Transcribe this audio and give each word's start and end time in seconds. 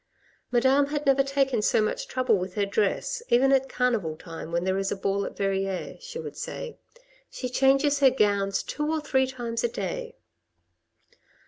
Madame 0.51 0.87
had 0.87 1.05
never 1.05 1.21
taken 1.21 1.61
so 1.61 1.79
much 1.79 2.07
trouble 2.07 2.35
with 2.35 2.55
her 2.55 2.65
dress, 2.65 3.21
even 3.29 3.51
at 3.51 3.69
carnival 3.69 4.15
time, 4.17 4.51
when 4.51 4.63
there 4.63 4.79
is 4.79 4.91
a 4.91 4.95
ball 4.95 5.25
at 5.27 5.37
Verrieres, 5.37 6.01
she 6.03 6.17
would 6.17 6.35
say; 6.35 6.79
she 7.29 7.47
changes 7.47 7.99
her 7.99 8.09
gowns 8.09 8.63
two 8.63 8.91
or 8.91 8.99
three 8.99 9.27
times 9.27 9.63
a 9.63 9.69
day. 9.69 10.15